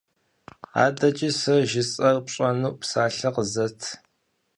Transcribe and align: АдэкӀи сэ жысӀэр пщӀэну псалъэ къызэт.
АдэкӀи 0.83 1.29
сэ 1.39 1.55
жысӀэр 1.69 2.17
пщӀэну 2.25 2.77
псалъэ 2.79 3.29
къызэт. 3.35 3.79